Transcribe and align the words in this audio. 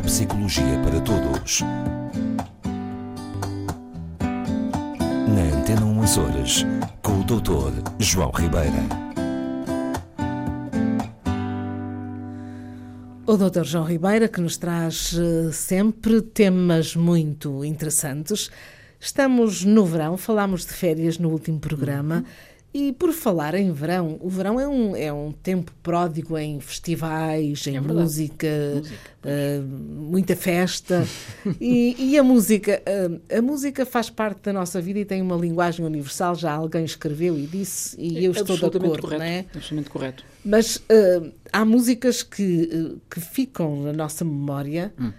Neuropsicologia 0.00 0.80
para 0.82 1.00
Todos. 1.00 1.60
Na 5.28 5.58
Antena 5.58 5.84
1 5.84 6.02
Açores, 6.02 6.66
com 7.02 7.20
o 7.20 7.24
Dr. 7.24 7.82
João 7.98 8.30
Ribeira. 8.30 8.78
O 13.26 13.36
Dr. 13.36 13.64
João 13.64 13.84
Ribeira, 13.84 14.26
que 14.26 14.40
nos 14.40 14.56
traz 14.56 15.14
eh, 15.18 15.52
sempre 15.52 16.22
temas 16.22 16.96
muito 16.96 17.62
interessantes. 17.62 18.50
Estamos 18.98 19.64
no 19.64 19.84
verão, 19.84 20.16
falámos 20.16 20.64
de 20.64 20.72
férias 20.72 21.18
no 21.18 21.28
último 21.28 21.60
programa. 21.60 22.24
E 22.72 22.92
por 22.92 23.12
falar 23.12 23.54
em 23.56 23.72
verão, 23.72 24.16
o 24.20 24.28
verão 24.28 24.60
é 24.60 24.68
um, 24.68 24.94
é 24.94 25.12
um 25.12 25.32
tempo 25.32 25.72
pródigo 25.82 26.38
em 26.38 26.60
festivais, 26.60 27.66
em 27.66 27.76
É 27.76 27.80
música, 27.80 28.46
Música, 28.76 28.96
eh, 29.24 29.60
muita 29.60 30.36
festa. 30.36 31.04
e, 31.60 31.96
e 31.98 32.16
a 32.16 32.22
música? 32.22 32.80
eh, 32.86 33.38
a 33.38 33.42
música 33.42 33.84
faz 33.84 34.08
parte 34.08 34.42
da 34.42 34.52
nossa 34.52 34.80
vida 34.80 35.00
e 35.00 35.04
tem 35.04 35.20
uma 35.20 35.34
linguagem 35.36 35.84
universal. 35.84 36.36
Já 36.36 36.52
alguém 36.52 36.84
escreveu 36.84 37.36
e 37.36 37.44
disse, 37.46 38.00
e 38.00 38.24
eu 38.24 38.30
estou 38.30 38.56
de 38.56 38.64
acordo, 38.64 39.00
correto, 39.02 39.18
não 39.18 39.24
é? 39.26 39.40
Absolutamente 39.52 39.90
correto. 39.90 40.24
Mas 40.44 40.80
eh, 40.88 41.32
há 41.52 41.64
músicas 41.64 42.22
que, 42.22 42.98
que 43.10 43.20
ficam 43.20 43.82
na 43.82 43.92
nossa 43.92 44.24
memória, 44.24 44.94
Hum. 44.98 45.12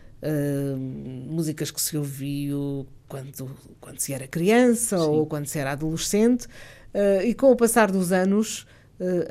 músicas 1.29 1.71
que 1.71 1.81
se 1.81 1.97
ouviu 1.97 2.85
quando, 3.07 3.49
quando 3.79 3.99
se 3.99 4.13
era 4.13 4.27
criança 4.27 4.97
ou 4.99 5.25
quando 5.25 5.45
se 5.47 5.59
era 5.59 5.71
adolescente, 5.71 6.47
e 7.25 7.33
com 7.33 7.51
o 7.51 7.55
passar 7.55 7.91
dos 7.91 8.11
anos 8.11 8.65
eh, 8.65 8.80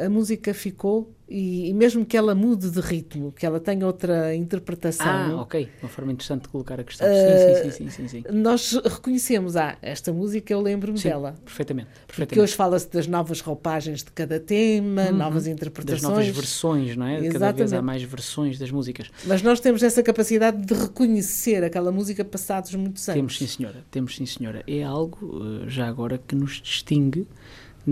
a 0.05 0.09
música 0.09 0.53
ficou, 0.53 1.15
e, 1.29 1.69
e 1.69 1.75
mesmo 1.75 2.05
que 2.05 2.17
ela 2.17 2.35
mude 2.35 2.69
de 2.71 2.81
ritmo, 2.81 3.31
que 3.31 3.47
ela 3.47 3.61
tenha 3.61 3.87
outra 3.87 4.35
interpretação. 4.35 5.07
Ah, 5.07 5.43
ok. 5.43 5.69
Uma 5.81 5.89
forma 5.89 6.11
interessante 6.11 6.43
de 6.43 6.49
colocar 6.49 6.81
a 6.81 6.83
questão. 6.83 7.07
Eh, 7.07 7.63
sim, 7.63 7.71
sim, 7.71 7.71
sim, 7.71 7.91
sim, 7.91 8.09
sim, 8.09 8.23
sim. 8.23 8.37
Nós 8.37 8.73
reconhecemos, 8.85 9.55
ah, 9.57 9.77
esta 9.81 10.13
música 10.13 10.53
eu 10.53 10.61
lembro-me 10.61 10.99
dela. 10.99 11.37
Perfeitamente. 11.45 11.89
Porque 11.89 12.07
perfeitamente. 12.07 12.41
hoje 12.41 12.55
fala-se 12.57 12.91
das 12.91 13.07
novas 13.07 13.41
roupagens 13.41 14.03
de 14.03 14.11
cada 14.11 14.41
tema, 14.41 15.13
novas 15.13 15.45
das 15.45 15.53
interpretações. 15.53 16.03
novas 16.03 16.27
versões, 16.27 16.97
não 16.97 17.07
é? 17.07 17.15
Cada 17.15 17.23
vez 17.23 17.35
Exatamente. 17.37 17.75
há 17.77 17.83
mais 17.83 18.03
versões 18.03 18.59
das 18.59 18.73
músicas. 18.73 19.09
Mas 19.25 19.41
nós 19.41 19.61
temos 19.61 19.85
essa 19.85 20.03
capacidade 20.03 20.67
de 20.67 20.75
reconhecer 20.75 21.63
aquela 21.63 21.93
música 21.93 22.25
passados 22.25 22.75
muitos 22.75 23.09
anos. 23.09 23.17
Temos 23.17 23.39
sim, 23.39 23.47
senhora. 23.47 23.85
Temos 23.89 24.17
sim, 24.17 24.27
senhora. 24.27 24.65
É 24.67 24.83
algo, 24.83 25.63
eh, 25.65 25.69
já 25.69 25.87
agora, 25.87 26.19
que 26.19 26.35
nos 26.35 26.61
distingue 26.61 27.29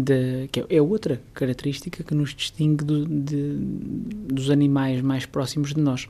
da. 0.03 0.47
Que 0.51 0.61
é- 0.61 0.77
é 0.77 0.83
outra 0.83 1.21
característica 1.35 2.03
que 2.03 2.15
nos 2.15 2.35
distingue 2.35 2.85
do- 2.85 3.07
de- 3.07 3.57
dos 4.33 4.51
animais 4.51 5.01
mais 5.01 5.27
próximos 5.27 5.75
de 5.75 5.81
nós. 5.81 6.09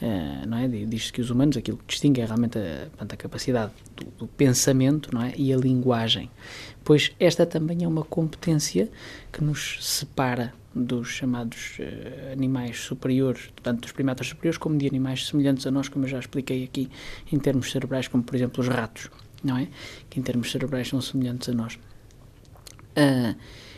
Eh, 0.00 0.46
não 0.46 0.56
é? 0.58 0.68
Diz-se 0.68 1.12
que 1.12 1.20
os 1.20 1.28
humanos, 1.30 1.56
aquilo 1.56 1.76
que 1.76 1.84
distingue 1.88 2.20
é 2.20 2.24
realmente 2.24 2.56
a, 2.58 2.88
a 3.00 3.16
capacidade 3.16 3.72
do, 3.96 4.04
do 4.18 4.26
pensamento 4.28 5.12
não 5.12 5.22
é? 5.22 5.32
e 5.36 5.52
a 5.52 5.56
linguagem. 5.56 6.30
Pois 6.84 7.10
esta 7.18 7.44
também 7.44 7.82
é 7.82 7.88
uma 7.88 8.04
competência 8.04 8.88
que 9.32 9.42
nos 9.42 9.76
separa 9.80 10.54
dos 10.72 11.08
chamados 11.08 11.76
eh, 11.80 12.30
animais 12.32 12.78
superiores, 12.78 13.50
tanto 13.60 13.80
dos 13.82 13.90
primatas 13.92 14.28
superiores 14.28 14.56
como 14.56 14.78
de 14.78 14.86
animais 14.86 15.26
semelhantes 15.26 15.66
a 15.66 15.70
nós, 15.72 15.88
como 15.88 16.04
eu 16.04 16.08
já 16.08 16.20
expliquei 16.20 16.62
aqui, 16.62 16.88
em 17.32 17.38
termos 17.38 17.72
cerebrais, 17.72 18.06
como 18.06 18.22
por 18.22 18.36
exemplo 18.36 18.60
os 18.62 18.68
ratos, 18.68 19.10
não 19.42 19.56
é? 19.58 19.66
Que 20.08 20.20
em 20.20 20.22
termos 20.22 20.52
cerebrais 20.52 20.86
são 20.88 21.00
semelhantes 21.00 21.48
a 21.48 21.52
nós. 21.52 21.76
Ah, 22.98 23.36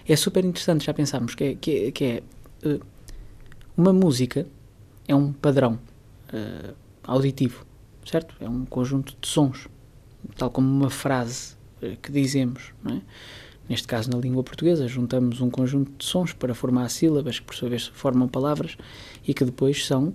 é 0.09 0.17
super 0.17 0.43
interessante 0.47 0.87
já 0.87 0.95
pensarmos 0.95 1.35
que 1.35 1.45
é, 1.45 1.55
que 1.55 1.71
é, 1.71 1.91
que 1.93 2.05
é, 2.05 2.23
eh, 2.65 2.81
uma 3.77 3.93
música 3.93 4.47
é 5.07 5.15
um 5.15 5.31
padrão 5.31 5.79
eh, 6.33 6.73
auditivo, 7.05 7.67
certo? 8.03 8.35
É 8.41 8.49
um 8.49 8.65
conjunto 8.65 9.15
de 9.21 9.29
sons, 9.29 9.69
tal 10.39 10.51
como 10.51 10.67
uma 10.67 10.89
frase 10.89 11.55
que 12.03 12.11
dizemos, 12.11 12.73
é? 12.87 13.01
Neste 13.69 13.87
caso, 13.87 14.11
na 14.11 14.19
língua 14.19 14.43
portuguesa, 14.43 14.89
juntamos 14.89 15.41
um 15.41 15.51
conjunto 15.51 15.93
de 15.99 16.05
sons 16.05 16.33
para 16.33 16.55
formar 16.55 16.89
sílabas 16.89 17.39
que, 17.39 17.45
por 17.45 17.55
sua 17.55 17.69
vez, 17.69 17.87
formam 17.87 18.27
palavras 18.27 18.77
e 19.27 19.33
que 19.33 19.45
depois 19.45 19.87
são 19.87 20.13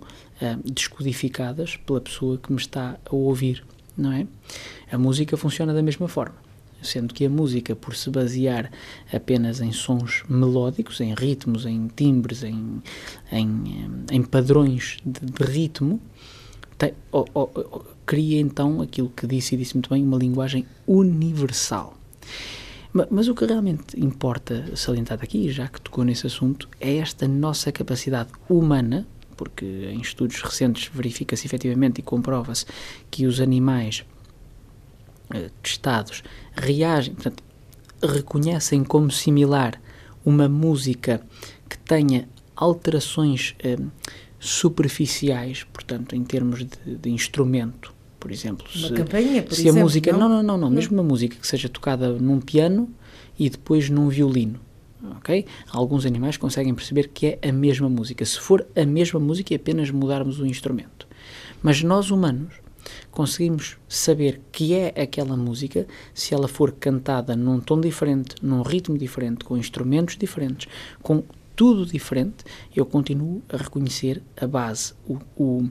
descodificadas 0.64 1.78
pela 1.78 2.02
pessoa 2.02 2.38
que 2.38 2.52
me 2.52 2.60
está 2.60 3.00
a 3.06 3.16
ouvir, 3.16 3.64
não 3.98 4.12
é? 4.12 4.28
A 4.92 4.98
música 4.98 5.38
funciona 5.38 5.74
da 5.74 5.82
mesma 5.82 6.08
forma, 6.08 6.36
sendo 6.82 7.14
que 7.14 7.26
a 7.26 7.30
música, 7.30 7.76
por 7.76 7.96
se 7.96 8.10
basear 8.10 8.72
apenas 9.14 9.62
em 9.62 9.72
sons 9.72 10.24
melódicos, 10.30 11.00
em 11.02 11.14
ritmos, 11.14 11.66
em 11.66 11.88
timbres, 11.96 12.44
em, 12.44 12.82
em, 13.32 13.64
em 14.12 14.22
padrões 14.24 14.98
de, 15.06 15.20
de 15.26 15.44
ritmo, 15.44 16.00
tem- 16.78 16.94
o- 17.12 17.26
o- 17.34 17.42
o- 17.44 17.86
cria 18.06 18.40
então 18.40 18.82
aquilo 18.82 19.10
que 19.10 19.26
disse 19.26 19.56
e 19.56 19.58
disse 19.58 19.74
muito 19.76 19.90
bem, 19.90 20.04
uma 20.04 20.18
linguagem 20.18 20.66
universal. 20.88 21.98
Ma- 22.94 23.08
Mas 23.10 23.28
o 23.28 23.36
que 23.36 23.46
realmente 23.46 24.00
importa 24.00 24.76
salientar 24.76 25.20
aqui, 25.22 25.50
já 25.50 25.68
que 25.68 25.82
tocou 25.82 26.04
nesse 26.04 26.28
assunto, 26.28 26.70
é 26.80 26.98
esta 26.98 27.28
nossa 27.28 27.72
capacidade 27.72 28.30
humana, 28.50 29.06
porque 29.36 29.66
em 29.66 30.00
estudos 30.00 30.42
recentes 30.42 30.90
verifica-se 30.94 31.46
efetivamente 31.46 32.00
e 32.00 32.02
comprova-se 32.02 32.66
que 33.12 33.26
os 33.26 33.42
animais 33.42 34.06
eh, 35.34 35.50
testados 35.62 36.24
reagem, 36.56 37.14
portanto, 37.16 37.44
reconhecem 38.02 38.84
como 38.84 39.10
similar 39.12 39.80
uma 40.26 40.48
música 40.50 41.22
que 41.70 41.78
tenha 41.78 42.28
alterações 42.56 43.56
eh, 43.60 43.78
superficiais, 44.40 45.64
portanto, 45.74 46.16
em 46.16 46.24
termos 46.24 46.60
de, 46.66 46.96
de 46.96 47.10
instrumento, 47.10 47.94
por 48.20 48.32
exemplo. 48.32 48.66
Uma 48.76 48.88
se- 48.88 48.94
campainha, 48.94 49.44
por 49.44 49.54
se 49.54 49.62
exemplo, 49.62 49.80
a 49.80 49.84
música 49.84 50.12
não? 50.14 50.20
não 50.20 50.30
não 50.30 50.44
não 50.44 50.58
não 50.58 50.70
mesmo 50.72 50.94
uma 50.98 51.04
música 51.04 51.36
que 51.36 51.46
seja 51.48 51.68
tocada 51.70 52.14
num 52.14 52.40
piano 52.40 52.90
e 53.38 53.50
depois 53.50 53.90
num 53.90 54.08
violino 54.08 54.60
ok 55.18 55.46
alguns 55.70 56.06
animais 56.06 56.38
conseguem 56.38 56.74
perceber 56.74 57.10
que 57.10 57.38
é 57.42 57.50
a 57.50 57.52
mesma 57.52 57.88
música 57.90 58.26
se 58.26 58.40
for 58.40 58.66
a 58.76 58.86
mesma 58.86 59.20
música 59.20 59.54
e 59.54 59.58
apenas 59.58 59.92
mudarmos 59.92 60.40
o 60.40 60.46
instrumento 60.46 61.06
mas 61.62 61.84
nós 61.84 62.10
humanos 62.10 62.56
conseguimos 63.12 63.78
saber 63.88 64.42
que 64.52 64.74
é 64.74 64.94
aquela 65.02 65.36
música 65.38 65.88
se 66.14 66.34
ela 66.34 66.48
for 66.48 66.72
cantada 66.72 67.36
num 67.36 67.60
tom 67.60 67.80
diferente 67.80 68.36
num 68.42 68.62
ritmo 68.62 68.98
diferente 68.98 69.44
com 69.46 69.58
instrumentos 69.58 70.18
diferentes 70.18 70.68
com 71.02 71.24
tudo 71.56 71.86
diferente 71.86 72.44
eu 72.76 72.86
continuo 72.86 73.42
a 73.50 73.58
reconhecer 73.58 74.22
a 74.40 74.46
base 74.46 74.94
o, 75.08 75.18
o 75.38 75.70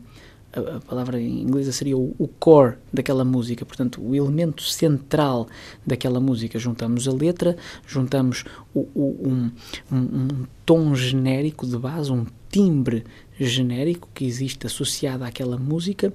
a, 0.56 0.80
palavra 0.80 1.20
em 1.20 1.42
inglesa 1.42 1.72
seria 1.72 1.96
o, 1.98 2.14
o 2.16 2.28
core 2.28 2.76
daquela 2.92 3.24
música, 3.24 3.64
portanto, 3.66 4.00
o 4.00 4.14
elemento 4.14 4.62
central 4.62 5.48
daquela 5.84 6.20
música. 6.20 6.60
Juntamos 6.60 7.08
a 7.08 7.12
letra, 7.12 7.56
juntamos 7.84 8.44
o, 8.72 8.80
o- 8.94 9.28
um, 9.28 9.50
um- 9.90 9.96
um 9.98 10.28
tom 10.64 10.94
genérico 10.94 11.66
de 11.66 11.76
base, 11.76 12.12
um 12.12 12.24
timbre 12.54 13.02
genérico 13.36 14.08
que 14.14 14.24
existe 14.24 14.64
associado 14.68 15.24
àquela 15.24 15.58
música 15.58 16.12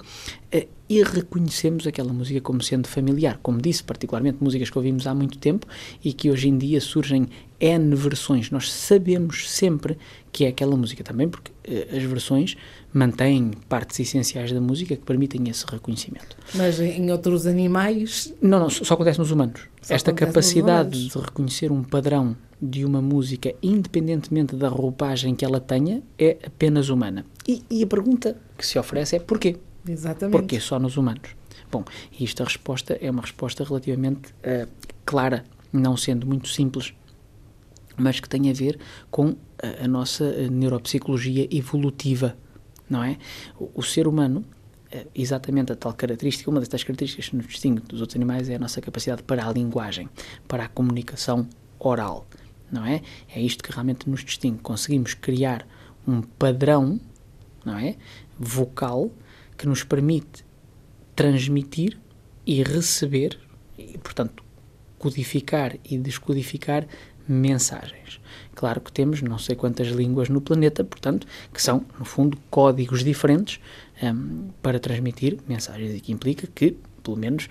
eh, 0.50 0.67
e 0.88 1.03
reconhecemos 1.03 1.85
aquela 1.85 2.13
música 2.13 2.39
como 2.39 2.63
sendo 2.63 2.88
familiar. 2.88 3.38
Como 3.44 3.61
disse, 3.61 3.83
particularmente 3.83 4.38
músicas 4.41 4.69
que 4.69 4.77
ouvimos 4.77 5.05
há 5.05 5.13
muito 5.13 5.38
tempo 5.38 5.67
e 6.01 6.13
que 6.13 6.31
hoje 6.31 6.47
em 6.47 6.57
dia 6.57 6.79
surgem 6.79 7.27
N 7.59 7.94
versões. 7.94 8.51
Nós 8.51 8.72
sabemos 8.72 9.51
sempre 9.51 9.97
que 10.31 10.45
é 10.45 10.47
aquela 10.47 10.77
música 10.77 11.03
também, 11.03 11.27
porque 11.27 11.51
eh, 11.66 11.89
as 11.97 12.03
versões 12.03 12.56
mantêm 12.94 13.51
partes 13.67 14.00
essenciais 14.00 14.53
da 14.53 14.61
música 14.61 14.95
que 14.95 15.03
permitem 15.03 15.50
esse 15.50 15.66
reconhecimento. 15.67 16.38
Mas 16.56 16.79
em 16.79 17.11
outros 17.11 17.47
animais, 17.47 18.33
Não, 18.41 18.61
não, 18.61 18.69
só 18.69 18.94
acontece 18.94 19.19
nos 19.19 19.31
humanos. 19.31 19.63
Só 19.81 19.94
Esta 19.94 20.13
capacidade 20.13 20.97
humanos. 20.97 21.11
de 21.13 21.19
reconhecer 21.19 21.69
um 21.69 21.83
padrão 21.83 22.38
de 22.61 22.83
uma 22.83 23.01
música, 23.01 23.53
independentemente 23.63 24.56
da 24.56 24.67
roupagem 24.67 25.33
que 25.35 25.45
ela 25.45 25.59
tenha, 25.59 26.03
é 26.17 26.38
apenas 26.45 26.89
humana. 26.89 27.25
E, 27.47 27.63
e 27.69 27.83
a 27.83 27.88
pergunta 27.88 28.38
que 28.57 28.65
se 28.65 28.77
oferece 28.77 29.15
é 29.15 29.19
porquê? 29.19 29.57
exatamente. 29.88 30.38
Porquê 30.38 30.59
só 30.59 30.79
nos 30.79 30.97
humanos? 30.97 31.35
Bom, 31.71 31.83
e 32.17 32.23
esta 32.23 32.44
resposta 32.44 32.97
é 33.00 33.09
uma 33.09 33.21
resposta 33.21 33.63
relativamente 33.63 34.33
eh, 34.44 34.67
clara, 35.06 35.44
não 35.71 35.95
sendo 35.95 36.25
muito 36.25 36.47
simples, 36.47 36.94
mas 37.95 38.19
que 38.19 38.27
tem 38.27 38.50
a 38.50 38.53
ver 38.53 38.79
com 39.11 39.35
a, 39.61 39.85
a 39.85 39.88
nossa 39.88 40.25
eh, 40.25 40.50
neuropsicologia 40.50 41.47
evolutiva, 41.51 42.35
não 42.89 43.03
é? 43.03 43.17
O, 43.59 43.69
o 43.75 43.83
ser 43.83 44.07
humano, 44.07 44.44
eh, 44.91 45.06
exatamente 45.13 45.71
a 45.71 45.75
tal 45.75 45.94
característica, 45.94 46.50
uma 46.50 46.59
das 46.59 46.69
tais 46.69 46.83
características 46.83 47.29
que 47.29 47.35
nos 47.35 47.47
distingue 47.47 47.81
dos 47.81 48.01
outros 48.01 48.15
animais 48.15 48.50
é 48.50 48.56
a 48.56 48.59
nossa 48.59 48.81
capacidade 48.81 49.21
para 49.23 49.47
a 49.47 49.51
linguagem, 49.51 50.09
para 50.47 50.65
a 50.65 50.67
comunicação 50.67 51.47
oral, 51.79 52.25
não 52.71 52.86
é? 52.86 53.01
É 53.33 53.42
isto 53.42 53.63
que 53.63 53.71
realmente 53.71 54.10
nos 54.10 54.24
distingue. 54.24 54.60
Conseguimos 54.60 55.13
criar 55.13 55.68
um 56.07 56.21
padrão, 56.21 57.00
não 57.66 57.77
é? 57.77 57.95
Vocal 58.38 59.12
que 59.57 59.68
nos 59.68 59.83
permite 59.83 60.45
transmitir 61.16 62.00
e 62.45 62.63
receber, 62.63 63.38
e, 63.77 63.98
portanto, 63.98 64.44
codificar 64.98 65.75
e 65.83 65.98
descodificar 65.98 66.88
mensagens. 67.27 68.19
Claro 68.56 68.81
que 68.81 68.92
temos 68.92 69.21
não 69.21 69.38
sei 69.38 69.56
quantas 69.56 69.88
línguas 69.88 70.30
no 70.30 70.42
planeta, 70.42 70.83
portanto, 70.83 71.27
que 71.54 71.62
são, 71.62 71.86
no 71.98 72.06
fundo, 72.06 72.38
códigos 72.50 73.04
diferentes 73.04 73.60
um, 74.01 74.50
para 74.62 74.80
transmitir 74.80 75.38
mensagens 75.48 75.95
e 75.95 76.01
que 76.01 76.12
implica 76.12 76.48
que, 76.48 76.75
pelo 77.04 77.18
menos, 77.18 77.48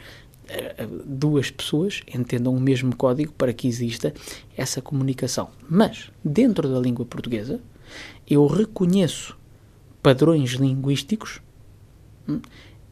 duas 1.05 1.51
pessoas 1.51 2.03
entendam 2.13 2.55
o 2.55 2.61
mesmo 2.61 2.95
código 2.97 3.33
para 3.33 3.53
que 3.53 3.69
exista 3.69 4.13
essa 4.57 4.81
comunicação. 4.81 5.51
Mas, 5.69 6.11
dentro 6.25 6.69
da 6.69 6.81
língua 6.81 7.05
portuguesa, 7.05 7.61
eu 8.29 8.47
reconheço 8.47 9.37
padrões 10.03 10.53
linguísticos, 10.53 11.41
hum, 12.29 12.41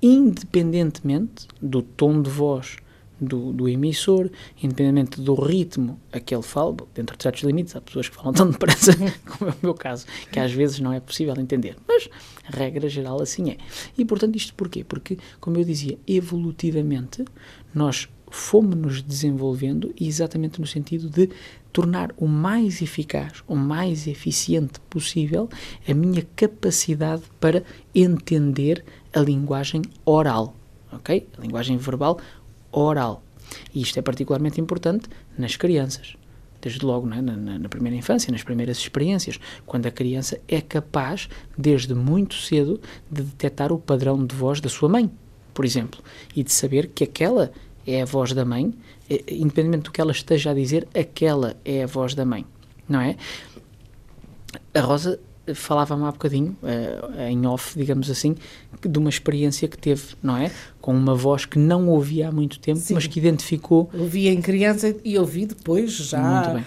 independentemente 0.02 1.46
do 1.60 1.82
tom 1.82 2.20
de 2.20 2.30
voz 2.30 2.76
do, 3.20 3.52
do, 3.52 3.68
emissor, 3.68 4.30
independentemente 4.62 5.20
do 5.20 5.34
ritmo 5.34 5.98
a 6.12 6.20
que 6.20 6.34
ele 6.34 6.42
fala, 6.42 6.76
dentro 6.94 7.16
de 7.16 7.22
certos 7.22 7.42
limites, 7.42 7.74
há 7.74 7.80
pessoas 7.80 8.08
que 8.08 8.16
falam 8.16 8.32
tão 8.32 8.50
depressa, 8.50 8.92
como 9.26 9.50
é 9.50 9.54
o 9.54 9.56
meu 9.62 9.74
caso, 9.74 10.06
que 10.30 10.38
às 10.38 10.52
vezes 10.52 10.80
não 10.80 10.92
é 10.92 11.00
possível 11.00 11.34
entender. 11.38 11.76
Mas, 11.86 12.08
regra 12.44 12.88
geral, 12.88 13.20
assim 13.20 13.50
é. 13.50 13.56
E, 13.96 14.04
portanto, 14.04 14.36
isto 14.36 14.54
porquê? 14.54 14.84
Porque, 14.84 15.18
como 15.40 15.56
eu 15.56 15.64
dizia, 15.64 15.98
evolutivamente, 16.06 17.24
nós 17.74 18.08
fomos-nos 18.30 19.02
desenvolvendo 19.02 19.94
exatamente 19.98 20.60
no 20.60 20.66
sentido 20.66 21.08
de 21.08 21.30
tornar 21.72 22.12
o 22.16 22.26
mais 22.26 22.80
eficaz, 22.80 23.42
o 23.46 23.54
mais 23.54 24.06
eficiente 24.06 24.80
possível 24.88 25.48
a 25.86 25.92
minha 25.94 26.26
capacidade 26.34 27.22
para 27.38 27.62
entender 27.94 28.84
a 29.12 29.20
linguagem 29.20 29.82
oral, 30.04 30.54
ok? 30.92 31.26
A 31.36 31.40
linguagem 31.40 31.76
verbal 31.76 32.18
oral. 32.80 33.22
E 33.74 33.80
isto 33.80 33.98
é 33.98 34.02
particularmente 34.02 34.60
importante 34.60 35.08
nas 35.38 35.56
crianças. 35.56 36.16
Desde 36.60 36.84
logo 36.84 37.06
é? 37.12 37.20
na, 37.20 37.36
na, 37.36 37.58
na, 37.58 37.68
primeira 37.68 37.96
infância, 37.96 38.32
nas 38.32 38.42
primeiras 38.42 38.78
experiências, 38.78 39.38
quando 39.64 39.86
a 39.86 39.90
criança 39.90 40.40
é 40.48 40.60
capaz, 40.60 41.28
desde 41.56 41.94
muito 41.94 42.34
cedo, 42.34 42.80
de 43.10 43.22
detectar 43.22 43.72
o 43.72 43.78
padrão 43.78 44.24
de 44.24 44.34
voz 44.34 44.60
da 44.60 44.68
sua 44.68 44.88
mãe, 44.88 45.10
por 45.54 45.64
exemplo, 45.64 46.02
e 46.34 46.42
de 46.42 46.52
saber 46.52 46.88
que 46.88 47.04
aquela 47.04 47.52
é 47.86 48.02
a 48.02 48.04
voz 48.04 48.32
da 48.32 48.44
mãe, 48.44 48.74
eh, 49.08 49.22
independentemente 49.28 49.84
do 49.84 49.92
que 49.92 50.00
ela 50.00 50.12
esteja 50.12 50.50
a 50.50 50.54
dizer, 50.54 50.88
aquela 50.94 51.56
é 51.64 51.84
a 51.84 51.86
voz 51.86 52.14
da 52.14 52.24
mãe, 52.24 52.44
não 52.88 53.00
é? 53.00 53.16
A 54.74 54.80
Rosa 54.80 55.20
falava-me 55.54 56.04
há 56.04 56.12
bocadinho, 56.12 56.56
uh, 56.62 57.20
em 57.28 57.46
off, 57.46 57.78
digamos 57.78 58.10
assim, 58.10 58.34
de 58.80 58.98
uma 58.98 59.08
experiência 59.08 59.68
que 59.68 59.78
teve, 59.78 60.14
não 60.22 60.36
é? 60.36 60.50
Com 60.80 60.94
uma 60.94 61.14
voz 61.14 61.44
que 61.44 61.58
não 61.58 61.88
ouvia 61.88 62.28
há 62.28 62.32
muito 62.32 62.58
tempo, 62.58 62.80
Sim. 62.80 62.94
mas 62.94 63.06
que 63.06 63.18
identificou. 63.18 63.90
Ouvia 63.92 64.32
em 64.32 64.40
criança 64.40 64.94
e 65.04 65.18
ouvi 65.18 65.46
depois, 65.46 65.92
já 65.92 66.62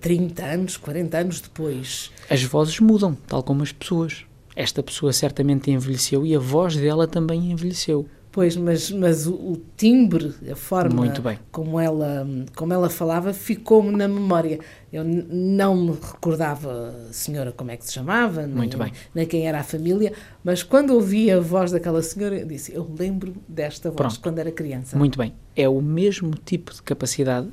30 0.00 0.44
anos, 0.44 0.76
40 0.76 1.18
anos 1.18 1.40
depois. 1.40 2.10
As 2.30 2.42
vozes 2.44 2.78
mudam, 2.80 3.16
tal 3.26 3.42
como 3.42 3.62
as 3.62 3.72
pessoas. 3.72 4.24
Esta 4.56 4.82
pessoa 4.82 5.12
certamente 5.12 5.70
envelheceu 5.70 6.24
e 6.24 6.34
a 6.34 6.38
voz 6.38 6.76
dela 6.76 7.08
também 7.08 7.50
envelheceu. 7.50 8.06
Pois, 8.34 8.56
mas, 8.56 8.90
mas 8.90 9.28
o, 9.28 9.32
o 9.34 9.62
timbre, 9.76 10.34
a 10.50 10.56
forma 10.56 11.04
como 11.52 11.78
ela, 11.78 12.26
como 12.56 12.72
ela 12.72 12.90
falava, 12.90 13.32
ficou-me 13.32 13.92
na 13.92 14.08
memória. 14.08 14.58
Eu 14.92 15.04
não 15.04 15.76
me 15.76 15.92
recordava 15.92 16.92
a 17.08 17.12
senhora 17.12 17.52
como 17.52 17.70
é 17.70 17.76
que 17.76 17.86
se 17.86 17.92
chamava, 17.92 18.44
Muito 18.44 18.76
nem, 18.76 18.88
bem. 18.88 19.00
nem 19.14 19.24
quem 19.24 19.46
era 19.46 19.60
a 19.60 19.62
família, 19.62 20.12
mas 20.42 20.64
quando 20.64 20.94
ouvi 20.94 21.30
a 21.30 21.38
voz 21.38 21.70
daquela 21.70 22.02
senhora, 22.02 22.36
eu 22.40 22.44
disse, 22.44 22.74
eu 22.74 22.92
lembro 22.98 23.36
desta 23.48 23.90
voz 23.90 23.98
Pronto. 23.98 24.20
quando 24.20 24.40
era 24.40 24.50
criança. 24.50 24.98
Muito 24.98 25.16
bem. 25.16 25.32
É 25.54 25.68
o 25.68 25.80
mesmo 25.80 26.32
tipo 26.44 26.74
de 26.74 26.82
capacidade 26.82 27.46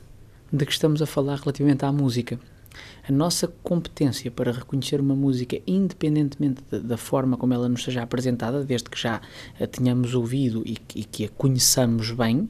de 0.52 0.66
que 0.66 0.72
estamos 0.72 1.00
a 1.00 1.06
falar 1.06 1.36
relativamente 1.36 1.86
à 1.86 1.92
música. 1.92 2.40
A 3.08 3.12
nossa 3.12 3.48
competência 3.64 4.30
para 4.32 4.52
reconhecer 4.52 5.00
uma 5.00 5.16
música, 5.16 5.60
independentemente 5.66 6.62
da, 6.70 6.80
da 6.80 6.98
forma 6.98 7.36
como 7.36 7.54
ela 7.54 7.68
nos 7.68 7.84
seja 7.84 8.04
apresentada, 8.04 8.64
desde 8.64 8.90
que 8.90 9.00
já 9.00 9.22
a 9.60 9.68
tenhamos 9.68 10.14
ouvido 10.14 10.64
e, 10.66 10.78
e 10.96 11.04
que 11.04 11.26
a 11.26 11.30
conheçamos 11.30 12.12
bem, 12.12 12.50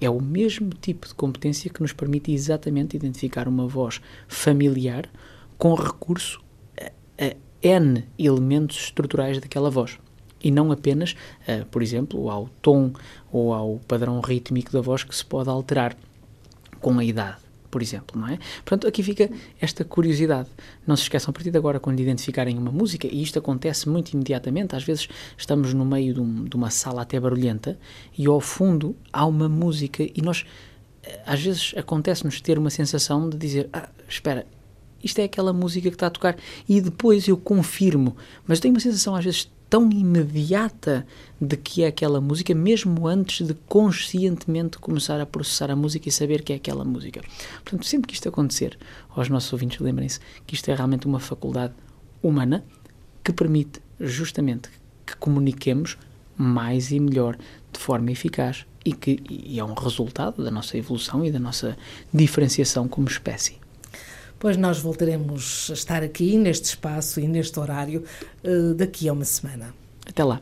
é 0.00 0.08
o 0.08 0.20
mesmo 0.20 0.70
tipo 0.70 1.06
de 1.06 1.14
competência 1.14 1.70
que 1.70 1.80
nos 1.80 1.92
permite 1.92 2.32
exatamente 2.32 2.96
identificar 2.96 3.48
uma 3.48 3.66
voz 3.66 4.00
familiar 4.26 5.08
com 5.56 5.74
recurso 5.74 6.40
a, 6.80 7.24
a 7.24 7.34
N 7.62 8.04
elementos 8.18 8.76
estruturais 8.76 9.40
daquela 9.40 9.70
voz. 9.70 9.98
E 10.42 10.52
não 10.52 10.70
apenas, 10.70 11.16
uh, 11.48 11.66
por 11.66 11.82
exemplo, 11.82 12.30
ao 12.30 12.48
tom 12.62 12.92
ou 13.32 13.52
ao 13.52 13.80
padrão 13.88 14.20
rítmico 14.20 14.70
da 14.70 14.80
voz 14.80 15.02
que 15.02 15.14
se 15.14 15.24
pode 15.24 15.50
alterar 15.50 15.96
com 16.80 16.96
a 16.96 17.04
idade 17.04 17.47
por 17.70 17.82
exemplo, 17.82 18.20
não 18.20 18.28
é? 18.28 18.38
Portanto, 18.64 18.86
aqui 18.86 19.02
fica 19.02 19.30
esta 19.60 19.84
curiosidade. 19.84 20.48
Não 20.86 20.96
se 20.96 21.02
esqueçam, 21.02 21.30
a 21.30 21.32
partir 21.32 21.50
de 21.50 21.58
agora, 21.58 21.78
quando 21.78 22.00
identificarem 22.00 22.56
uma 22.56 22.70
música, 22.70 23.06
e 23.06 23.22
isto 23.22 23.38
acontece 23.38 23.88
muito 23.88 24.12
imediatamente, 24.12 24.74
às 24.74 24.84
vezes 24.84 25.08
estamos 25.36 25.74
no 25.74 25.84
meio 25.84 26.14
de, 26.14 26.20
um, 26.20 26.44
de 26.44 26.56
uma 26.56 26.70
sala 26.70 27.02
até 27.02 27.18
barulhenta 27.18 27.78
e 28.16 28.26
ao 28.26 28.40
fundo 28.40 28.96
há 29.12 29.26
uma 29.26 29.48
música 29.48 30.02
e 30.02 30.20
nós, 30.22 30.44
eh, 31.02 31.20
às 31.26 31.42
vezes 31.42 31.74
acontece-nos 31.76 32.40
ter 32.40 32.58
uma 32.58 32.70
sensação 32.70 33.28
de 33.28 33.36
dizer, 33.36 33.68
ah, 33.72 33.88
espera, 34.08 34.46
isto 35.02 35.18
é 35.20 35.24
aquela 35.24 35.52
música 35.52 35.88
que 35.88 35.94
está 35.94 36.08
a 36.08 36.10
tocar 36.10 36.36
e 36.68 36.80
depois 36.80 37.28
eu 37.28 37.36
confirmo, 37.36 38.16
mas 38.46 38.60
tenho 38.60 38.74
uma 38.74 38.80
sensação 38.80 39.14
às 39.14 39.24
vezes 39.24 39.50
tão 39.68 39.90
imediata 39.90 41.06
de 41.40 41.56
que 41.56 41.82
é 41.82 41.88
aquela 41.88 42.20
música, 42.20 42.54
mesmo 42.54 43.06
antes 43.06 43.46
de 43.46 43.54
conscientemente 43.66 44.78
começar 44.78 45.20
a 45.20 45.26
processar 45.26 45.70
a 45.70 45.76
música 45.76 46.08
e 46.08 46.12
saber 46.12 46.42
que 46.42 46.52
é 46.52 46.56
aquela 46.56 46.84
música. 46.84 47.20
Portanto, 47.62 47.86
sempre 47.86 48.08
que 48.08 48.14
isto 48.14 48.28
acontecer, 48.28 48.78
aos 49.10 49.28
nossos 49.28 49.52
ouvintes, 49.52 49.78
lembrem-se 49.80 50.20
que 50.46 50.54
isto 50.54 50.70
é 50.70 50.74
realmente 50.74 51.06
uma 51.06 51.20
faculdade 51.20 51.74
humana 52.22 52.64
que 53.22 53.32
permite 53.32 53.80
justamente 54.00 54.70
que 55.04 55.16
comuniquemos 55.16 55.98
mais 56.36 56.90
e 56.90 57.00
melhor, 57.00 57.36
de 57.72 57.78
forma 57.78 58.10
eficaz 58.12 58.64
e 58.84 58.92
que 58.92 59.20
e 59.28 59.58
é 59.58 59.64
um 59.64 59.74
resultado 59.74 60.42
da 60.42 60.50
nossa 60.50 60.78
evolução 60.78 61.24
e 61.24 61.30
da 61.30 61.38
nossa 61.38 61.76
diferenciação 62.12 62.88
como 62.88 63.08
espécie. 63.08 63.56
Pois 64.38 64.56
nós 64.56 64.78
voltaremos 64.78 65.66
a 65.70 65.72
estar 65.72 66.02
aqui 66.02 66.38
neste 66.38 66.66
espaço 66.66 67.18
e 67.18 67.26
neste 67.26 67.58
horário 67.58 68.04
uh, 68.44 68.74
daqui 68.74 69.08
a 69.08 69.12
uma 69.12 69.24
semana. 69.24 69.74
Até 70.06 70.22
lá. 70.22 70.38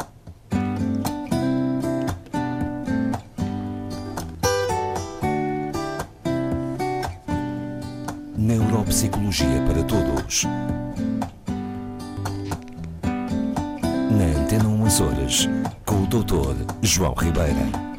Neuropsicologia 8.37 9.62
para 9.67 9.82
Todos. 9.84 10.44
Na 14.10 14.41
Antena 14.43 14.69
1 14.69 14.82
Horas, 15.03 15.48
com 15.86 16.03
o 16.03 16.06
Dr. 16.06 16.70
João 16.82 17.15
Ribeira. 17.15 17.95